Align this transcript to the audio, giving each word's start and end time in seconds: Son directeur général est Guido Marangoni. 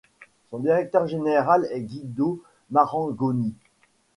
Son 0.49 0.57
directeur 0.57 1.05
général 1.05 1.67
est 1.69 1.81
Guido 1.81 2.41
Marangoni. 2.71 3.53